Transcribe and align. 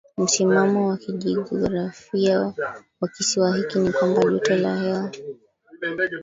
Msimamo 0.17 0.87
wa 0.87 0.97
kijiografia 0.97 2.53
wa 3.01 3.07
kisiwa 3.09 3.55
hiki 3.57 3.79
ni 3.79 3.91
kwamba 3.91 4.21
joto 4.21 4.55
la 4.55 4.79
hewa 4.81 5.11